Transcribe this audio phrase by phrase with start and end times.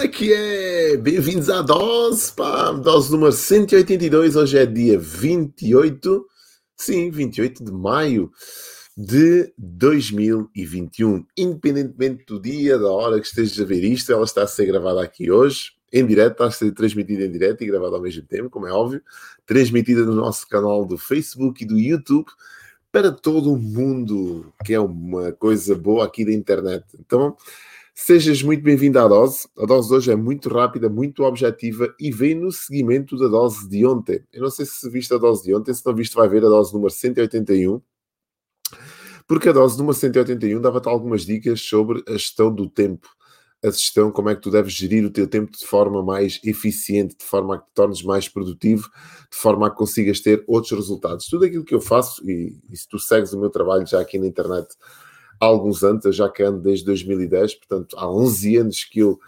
[0.00, 0.96] como é que é?
[0.96, 4.34] Bem-vindos à dose, pá, dose número 182.
[4.34, 6.26] Hoje é dia 28,
[6.74, 8.32] sim, 28 de maio
[8.96, 11.26] de 2021.
[11.36, 15.02] Independentemente do dia, da hora que estejas a ver isto, ela está a ser gravada
[15.02, 18.48] aqui hoje, em direto, está a ser transmitida em direto e gravada ao mesmo tempo,
[18.48, 19.02] como é óbvio,
[19.44, 22.30] transmitida no nosso canal do Facebook e do YouTube
[22.90, 26.86] para todo o mundo, que é uma coisa boa aqui da internet.
[26.98, 27.36] Então,
[28.02, 29.46] Sejas muito bem-vindo à dose.
[29.58, 33.84] A dose hoje é muito rápida, muito objetiva e vem no seguimento da dose de
[33.84, 34.24] ontem.
[34.32, 36.48] Eu não sei se viste a dose de ontem, se não viste, vai ver a
[36.48, 37.78] dose número 181.
[39.28, 43.06] Porque a dose número 181 dava-te algumas dicas sobre a gestão do tempo.
[43.62, 47.18] A gestão, como é que tu deves gerir o teu tempo de forma mais eficiente,
[47.18, 48.88] de forma a que te tornes mais produtivo,
[49.30, 51.26] de forma a que consigas ter outros resultados.
[51.26, 54.18] Tudo aquilo que eu faço, e, e se tu segues o meu trabalho já aqui
[54.18, 54.74] na internet
[55.40, 59.18] há alguns anos, eu já que ando desde 2010, portanto há 11 anos que eu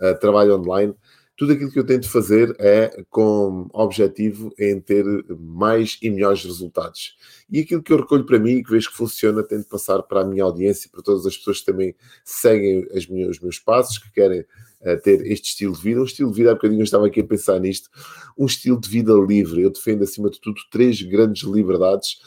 [0.00, 0.94] uh, trabalho online.
[1.36, 5.06] Tudo aquilo que eu tento fazer é com objetivo em ter
[5.38, 7.16] mais e melhores resultados.
[7.50, 10.20] E aquilo que eu recolho para mim e que vejo que funciona, tento passar para
[10.20, 11.94] a minha audiência, para todas as pessoas que também
[12.26, 16.02] seguem as minhas, os meus passos, que querem uh, ter este estilo de vida.
[16.02, 17.88] Um estilo de vida, há bocadinho eu estava aqui a pensar nisto,
[18.36, 19.62] um estilo de vida livre.
[19.62, 22.18] Eu defendo, acima de tudo, três grandes liberdades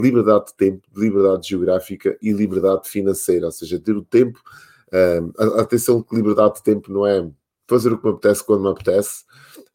[0.00, 4.40] liberdade de tempo, liberdade geográfica e liberdade financeira, ou seja, ter o tempo.
[4.88, 7.28] Uh, atenção que liberdade de tempo não é
[7.66, 9.24] fazer o que me apetece quando me apetece,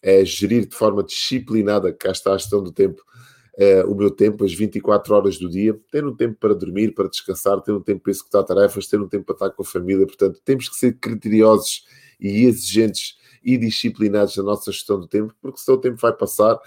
[0.01, 3.01] é gerir de forma disciplinada, cá está a gestão do tempo,
[3.55, 7.09] uh, o meu tempo, as 24 horas do dia, ter um tempo para dormir, para
[7.09, 10.05] descansar, ter um tempo para executar tarefas, ter um tempo para estar com a família.
[10.05, 11.85] Portanto, temos que ser criteriosos
[12.19, 16.59] e exigentes e disciplinados na nossa gestão do tempo, porque senão o tempo vai passar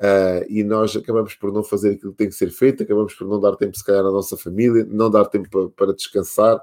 [0.00, 3.28] Uh, e nós acabamos por não fazer aquilo que tem que ser feito, acabamos por
[3.28, 6.56] não dar tempo, se calhar, à nossa família, não dar tempo para, para descansar.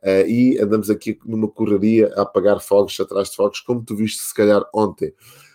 [0.00, 4.22] Uh, e andamos aqui numa correria a apagar fogos atrás de fogos, como tu viste,
[4.22, 5.12] se calhar, ontem.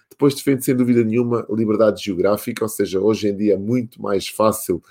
[0.10, 4.28] Depois defende, sem dúvida nenhuma, liberdade geográfica, ou seja, hoje em dia é muito mais
[4.28, 4.84] fácil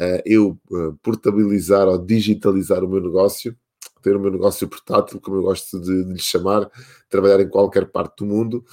[0.00, 0.58] uh, eu
[1.02, 3.54] portabilizar ou digitalizar o meu negócio,
[4.02, 6.70] ter o meu negócio portátil, como eu gosto de, de lhe chamar,
[7.08, 8.64] trabalhar em qualquer parte do mundo.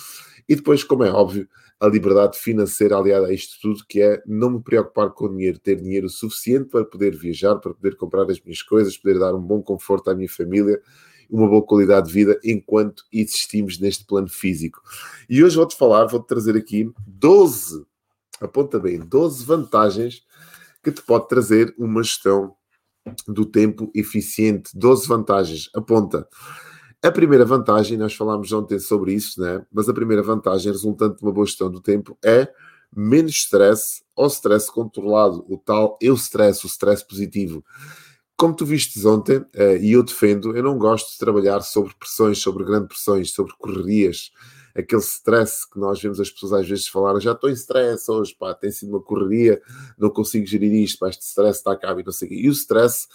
[0.48, 1.48] E depois, como é óbvio,
[1.84, 5.60] a liberdade financeira aliada a isto tudo, que é não me preocupar com o dinheiro,
[5.60, 9.42] ter dinheiro suficiente para poder viajar, para poder comprar as minhas coisas, poder dar um
[9.42, 10.82] bom conforto à minha família,
[11.30, 14.82] uma boa qualidade de vida enquanto existimos neste plano físico.
[15.30, 17.86] E hoje vou-te falar, vou-te trazer aqui 12,
[18.40, 20.24] aponta bem, 12 vantagens
[20.82, 22.56] que te pode trazer uma gestão
[23.28, 24.72] do tempo eficiente.
[24.74, 26.26] 12 vantagens, aponta.
[27.04, 29.66] A primeira vantagem, nós falámos ontem sobre isso, né?
[29.74, 32.48] mas a primeira vantagem resultante de uma boa gestão do tempo é
[32.96, 37.62] menos stress ou stress controlado, o tal eu stress, o stress positivo.
[38.38, 42.38] Como tu vistes ontem, eh, e eu defendo, eu não gosto de trabalhar sobre pressões,
[42.38, 44.32] sobre grandes pressões, sobre correrias,
[44.76, 48.36] aquele stress que nós vemos as pessoas às vezes falar, já estou em stress hoje,
[48.38, 49.62] pá, tem sido uma correria,
[49.98, 52.38] não consigo gerir isto, pá, este stress está a cabo e não sei o quê.
[52.38, 53.08] E o stress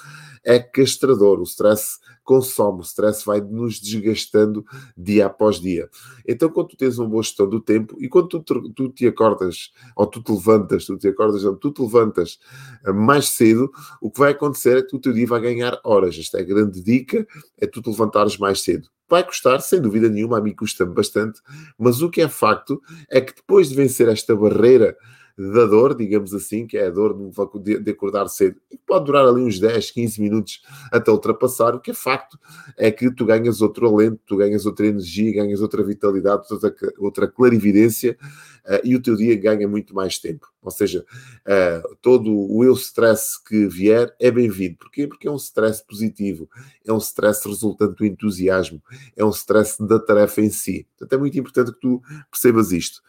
[0.44, 4.64] é castrador, o stress consome, o stress vai nos desgastando
[4.97, 5.88] dia após dia.
[6.26, 9.72] Então, quando tu tens uma boa gestão do tempo e quando tu, tu te acordas,
[9.97, 12.38] ou tu te levantas, tu te acordas, não, tu te levantas
[12.84, 13.70] eh, mais cedo,
[14.00, 16.16] o que vai acontecer é que o teu dia vai ganhar horas.
[16.18, 17.26] Esta é a grande dica,
[17.56, 18.88] é tu te levantares mais cedo.
[19.08, 21.41] Vai custar, sem dúvida nenhuma, a mim custa-me bastante,
[21.78, 22.80] mas o que é facto
[23.10, 24.96] é que depois de vencer esta barreira
[25.38, 27.16] da dor, digamos assim, que é a dor
[27.60, 31.76] de, acordar cedo, e pode durar ali uns 10, 15 minutos até ultrapassar.
[31.76, 32.37] O que é facto
[32.76, 37.28] é que tu ganhas outro alento, tu ganhas outra energia, ganhas outra vitalidade, outra, outra
[37.28, 38.19] clarividência
[38.66, 40.48] uh, e o teu dia ganha muito mais tempo.
[40.60, 41.04] Ou seja,
[41.47, 44.77] uh, todo o eu stress que vier é bem-vindo.
[44.77, 45.06] Porquê?
[45.06, 46.50] Porque é um stress positivo,
[46.84, 48.82] é um stress resultante do entusiasmo,
[49.16, 50.84] é um stress da tarefa em si.
[50.98, 53.01] Portanto, é muito importante que tu percebas isto.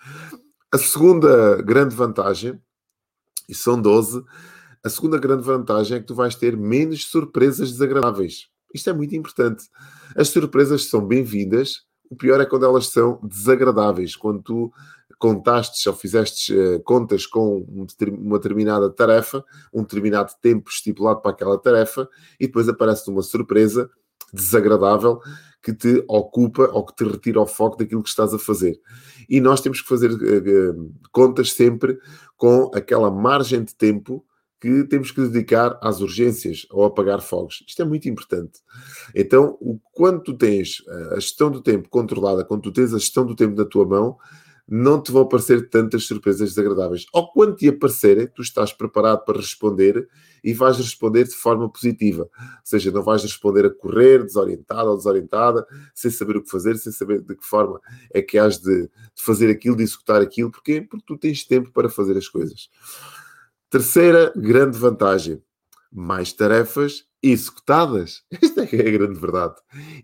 [0.72, 2.62] A segunda grande vantagem,
[3.50, 4.24] e são 12,
[4.84, 8.50] a segunda grande vantagem é que tu vais ter menos surpresas desagradáveis.
[8.72, 9.68] Isto é muito importante.
[10.16, 14.72] As surpresas são bem-vindas, o pior é quando elas são desagradáveis, quando tu
[15.18, 17.66] contastes ou fizeste uh, contas com
[18.08, 19.44] uma determinada tarefa,
[19.74, 22.08] um determinado tempo estipulado para aquela tarefa,
[22.40, 23.90] e depois aparece uma surpresa
[24.34, 25.20] desagradável
[25.62, 28.80] que te ocupa ou que te retira o foco daquilo que estás a fazer.
[29.30, 31.98] E nós temos que fazer uh, contas sempre
[32.38, 34.26] com aquela margem de tempo
[34.60, 37.64] que temos que dedicar às urgências ou apagar fogos.
[37.68, 38.60] Isto é muito importante.
[39.16, 43.26] Então, o, quando tu tens a gestão do tempo controlada, quando tu tens a gestão
[43.26, 44.18] do tempo na tua mão,
[44.72, 47.08] não te vão aparecer tantas surpresas desagradáveis.
[47.12, 50.08] Ou quando te aparecerem, tu estás preparado para responder
[50.44, 52.24] e vais responder de forma positiva.
[52.24, 56.78] Ou seja, não vais responder a correr, desorientado ou desorientada, sem saber o que fazer,
[56.78, 57.82] sem saber de que forma
[58.14, 60.52] é que has de, de fazer aquilo, de executar aquilo.
[60.52, 60.82] Porquê?
[60.82, 62.70] Porque tu tens tempo para fazer as coisas.
[63.72, 65.42] Terceira grande vantagem:
[65.92, 68.24] mais tarefas executadas.
[68.42, 69.56] Esta é que é a grande verdade.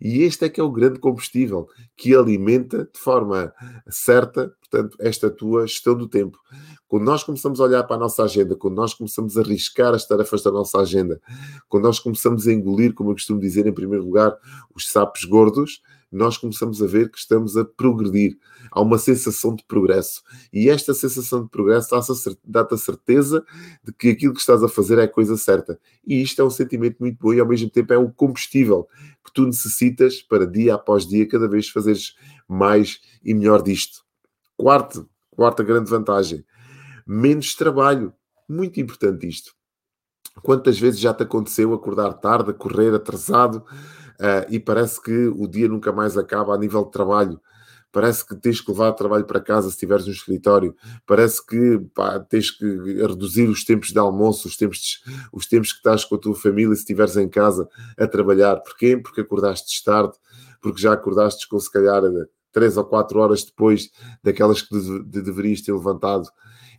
[0.01, 3.53] E este é que é o grande combustível que alimenta de forma
[3.89, 6.37] certa, portanto, esta tua gestão do tempo.
[6.87, 10.07] Quando nós começamos a olhar para a nossa agenda, quando nós começamos a arriscar as
[10.07, 11.19] tarefas da nossa agenda,
[11.67, 14.37] quando nós começamos a engolir, como eu costumo dizer, em primeiro lugar,
[14.73, 15.81] os sapos gordos,
[16.15, 18.37] nós começamos a ver que estamos a progredir.
[18.71, 20.23] Há uma sensação de progresso.
[20.51, 21.89] E esta sensação de progresso
[22.43, 23.45] dá-te a certeza
[23.83, 25.79] de que aquilo que estás a fazer é a coisa certa.
[26.07, 28.87] E isto é um sentimento muito bom e ao mesmo tempo é o combustível
[29.23, 32.15] que tu necessitas para dia após dia cada vez fazeres
[32.47, 34.03] mais e melhor disto.
[34.55, 36.45] Quarto, quarta grande vantagem,
[37.05, 38.13] menos trabalho.
[38.47, 39.53] Muito importante isto.
[40.41, 43.65] Quantas vezes já te aconteceu acordar tarde, correr atrasado,
[44.19, 47.39] uh, e parece que o dia nunca mais acaba a nível de trabalho.
[47.91, 50.75] Parece que tens que levar trabalho para casa se estiveres no escritório.
[51.07, 55.71] Parece que pá, tens que reduzir os tempos de almoço, os tempos, de, os tempos
[55.71, 58.57] que estás com a tua família se estiveres em casa a trabalhar.
[58.57, 58.97] Porquê?
[58.97, 60.11] Porque acordaste tarde,
[60.61, 62.01] porque já acordaste com se calhar
[62.55, 63.91] três ou quatro horas depois
[64.23, 66.29] daquelas que de, de, deverias ter levantado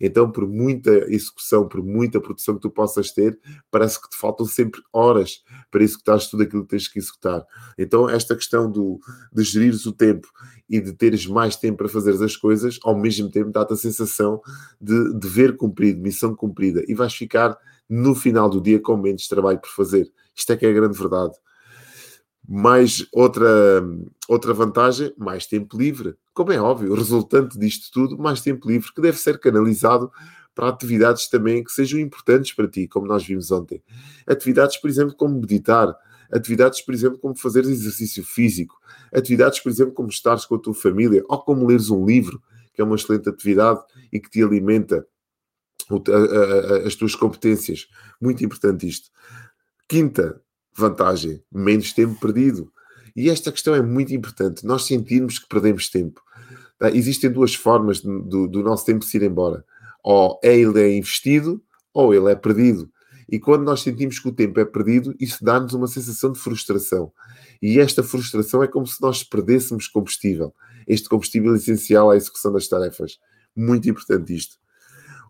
[0.00, 3.38] então, por muita execução, por muita produção que tu possas ter,
[3.70, 7.44] parece que te faltam sempre horas para executar tudo aquilo que tens que executar.
[7.78, 8.98] Então, esta questão do,
[9.32, 10.28] de gerir o tempo
[10.68, 14.40] e de teres mais tempo para fazer as coisas, ao mesmo tempo dá-te a sensação
[14.80, 17.56] de dever cumprido, missão cumprida, e vais ficar
[17.88, 20.10] no final do dia com menos trabalho por fazer.
[20.34, 21.34] Isto é que é a grande verdade.
[22.48, 23.82] Mais outra,
[24.28, 26.14] outra vantagem, mais tempo livre.
[26.32, 30.10] Como é óbvio, resultante disto tudo, mais tempo livre, que deve ser canalizado
[30.54, 33.82] para atividades também que sejam importantes para ti, como nós vimos ontem.
[34.26, 35.94] Atividades, por exemplo, como meditar,
[36.32, 38.78] atividades, por exemplo, como fazer exercício físico,
[39.12, 42.40] atividades, por exemplo, como estares com a tua família, ou como leres um livro,
[42.72, 43.80] que é uma excelente atividade
[44.12, 45.06] e que te alimenta
[46.86, 47.88] as tuas competências.
[48.20, 49.10] Muito importante isto.
[49.88, 50.40] Quinta,
[50.76, 52.70] vantagem, menos tempo perdido.
[53.14, 54.66] E esta questão é muito importante.
[54.66, 56.20] Nós sentirmos que perdemos tempo.
[56.78, 56.90] Tá?
[56.90, 59.64] Existem duas formas do, do, nosso tempo se ir embora.
[60.04, 61.62] Ou ele é investido,
[61.92, 62.90] ou ele é perdido.
[63.28, 67.10] E quando nós sentimos que o tempo é perdido, isso dá-nos uma sensação de frustração.
[67.60, 70.54] E esta frustração é como se nós perdêssemos combustível.
[70.86, 73.18] Este combustível é essencial à execução das tarefas.
[73.56, 74.56] Muito importante isto.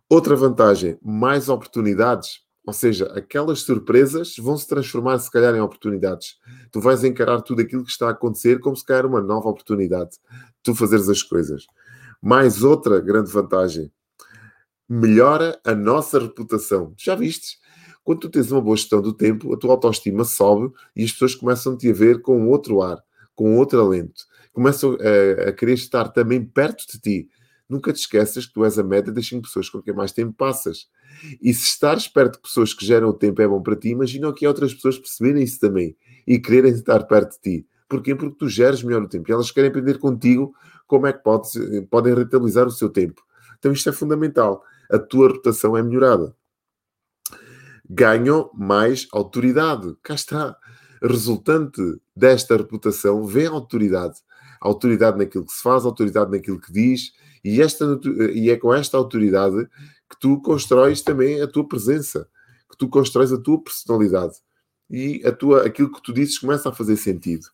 [0.08, 6.36] Outra vantagem, mais oportunidades ou seja, aquelas surpresas vão se transformar, se calhar, em oportunidades.
[6.72, 10.18] Tu vais encarar tudo aquilo que está a acontecer como se calhar uma nova oportunidade.
[10.64, 11.64] Tu fazeres as coisas.
[12.20, 13.92] Mais outra grande vantagem.
[14.88, 16.92] Melhora a nossa reputação.
[16.98, 17.58] Já vistes?
[18.02, 21.36] Quando tu tens uma boa gestão do tempo, a tua autoestima sobe e as pessoas
[21.36, 22.98] começam-te a ver com outro ar,
[23.32, 24.24] com outro alento.
[24.52, 27.28] Começam a, a querer estar também perto de ti.
[27.68, 30.32] Nunca te esqueças que tu és a média das 5 pessoas com quem mais tempo
[30.32, 30.88] passas.
[31.42, 34.32] E se estares perto de pessoas que geram o tempo é bom para ti, imagina
[34.32, 35.96] que outras pessoas perceberem isso também
[36.26, 37.66] e quererem estar perto de ti.
[37.88, 38.14] Porquê?
[38.14, 40.54] Porque tu geres melhor o tempo e elas querem aprender contigo
[40.86, 41.52] como é que podes,
[41.90, 43.22] podem rentabilizar o seu tempo.
[43.58, 44.62] Então isto é fundamental.
[44.90, 46.36] A tua reputação é melhorada.
[47.88, 49.96] Ganham mais autoridade.
[50.02, 50.56] Cá está.
[51.02, 51.80] Resultante
[52.14, 54.20] desta reputação vem autoridade.
[54.60, 57.12] Autoridade naquilo que se faz, autoridade naquilo que diz,
[57.44, 57.98] e, esta,
[58.32, 59.68] e é com esta autoridade
[60.08, 62.28] que tu constróis também a tua presença,
[62.70, 64.34] que tu constróis a tua personalidade
[64.90, 67.46] e a tua, aquilo que tu dizes começa a fazer sentido.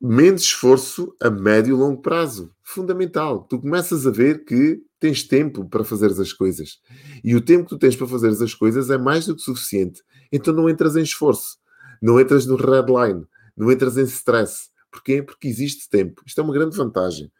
[0.00, 2.52] Menos esforço a médio e longo prazo.
[2.62, 3.44] Fundamental.
[3.44, 6.78] Tu começas a ver que tens tempo para fazer as coisas.
[7.22, 10.02] E o tempo que tu tens para fazer as coisas é mais do que suficiente.
[10.30, 11.56] Então não entras em esforço.
[12.02, 13.24] Não entras no redline.
[13.56, 14.68] Não entras em stress.
[14.90, 15.22] Porquê?
[15.22, 16.22] Porque existe tempo.
[16.26, 17.32] Isto é uma grande vantagem.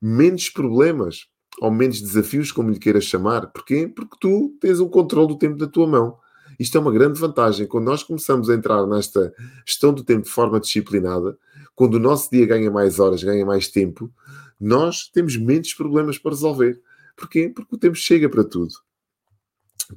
[0.00, 1.26] Menos problemas
[1.60, 3.48] ou menos desafios, como lhe queiras chamar.
[3.48, 3.86] Porquê?
[3.86, 6.16] Porque tu tens o controle do tempo da tua mão.
[6.58, 7.66] Isto é uma grande vantagem.
[7.66, 9.32] Quando nós começamos a entrar nesta
[9.66, 11.36] gestão do tempo de forma disciplinada,
[11.74, 14.12] quando o nosso dia ganha mais horas, ganha mais tempo,
[14.60, 16.80] nós temos menos problemas para resolver.
[17.16, 17.50] Porquê?
[17.54, 18.74] Porque o tempo chega para tudo.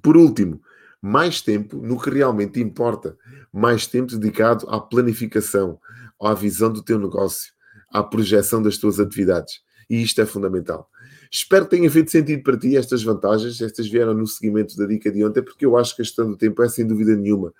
[0.01, 0.61] Por último,
[1.01, 3.17] mais tempo no que realmente importa.
[3.51, 5.79] Mais tempo dedicado à planificação,
[6.21, 7.51] à visão do teu negócio,
[7.89, 9.61] à projeção das tuas atividades.
[9.89, 10.89] E isto é fundamental.
[11.31, 13.59] Espero que tenha feito sentido para ti estas vantagens.
[13.61, 16.37] Estas vieram no seguimento da dica de ontem, porque eu acho que a gestão do
[16.37, 17.53] tempo é, sem dúvida nenhuma,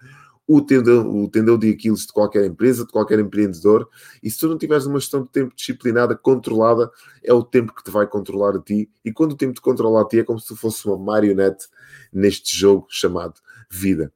[0.48, 3.90] o tendão, o tendão de Aquiles de qualquer empresa, de qualquer empreendedor.
[4.22, 6.92] E se tu não tiveres uma gestão de tempo disciplinada, controlada,
[7.24, 8.90] é o tempo que te vai controlar a ti.
[9.04, 11.68] E quando o tempo te controla a ti, é como se tu fosse uma marionete
[12.12, 13.36] neste jogo chamado
[13.70, 14.12] vida.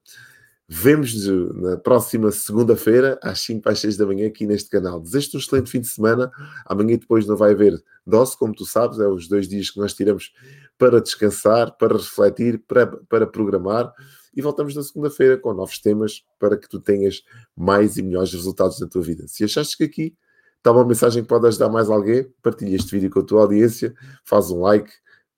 [0.70, 5.00] Vemos-nos na próxima segunda-feira, às 5 às 6 da manhã, aqui neste canal.
[5.00, 6.30] Desejo-te um excelente fim de semana.
[6.66, 9.94] Amanhã depois não vai haver dose, como tu sabes, é os dois dias que nós
[9.94, 10.34] tiramos
[10.78, 13.94] para descansar, para refletir, para, para programar.
[14.36, 17.24] E voltamos na segunda-feira com novos temas para que tu tenhas
[17.56, 19.26] mais e melhores resultados na tua vida.
[19.26, 20.18] Se achaste que aqui
[20.58, 23.96] está uma mensagem que pode ajudar mais alguém, partilha este vídeo com a tua audiência,
[24.26, 24.92] faz um like,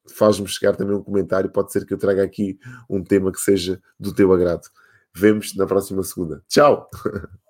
[0.08, 1.52] faz-me chegar também um comentário.
[1.52, 2.58] Pode ser que eu traga aqui
[2.90, 4.68] um tema que seja do teu agrado.
[5.20, 6.42] Vemos na próxima segunda.
[6.48, 6.90] Tchau!